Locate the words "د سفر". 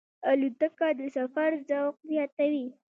0.99-1.49